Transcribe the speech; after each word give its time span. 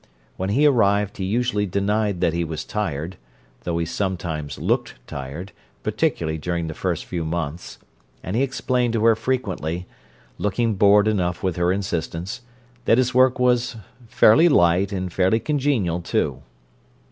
When 0.35 0.49
he 0.49 0.65
arrived 0.65 1.17
he 1.17 1.25
usually 1.25 1.67
denied 1.67 2.21
that 2.21 2.33
he 2.33 2.43
was 2.43 2.65
tired, 2.65 3.17
though 3.65 3.77
he 3.77 3.85
sometimes 3.85 4.57
looked 4.57 4.95
tired, 5.05 5.51
particularly 5.83 6.39
during 6.39 6.65
the 6.65 6.73
first 6.73 7.05
few 7.05 7.23
months; 7.23 7.77
and 8.23 8.35
he 8.35 8.41
explained 8.41 8.93
to 8.93 9.05
her 9.05 9.15
frequently—looking 9.15 10.73
bored 10.73 11.07
enough 11.07 11.43
with 11.43 11.55
her 11.57 11.71
insistence—that 11.71 12.97
his 12.97 13.13
work 13.13 13.37
was 13.37 13.75
"fairly 14.07 14.49
light, 14.49 14.91
and 14.91 15.13
fairly 15.13 15.39
congenial, 15.39 16.01
too." 16.01 16.41